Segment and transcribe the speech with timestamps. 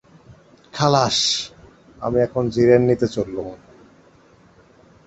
[0.73, 1.17] খালাস!
[2.01, 3.47] আমি এখন জিরেন নিতে চললুম।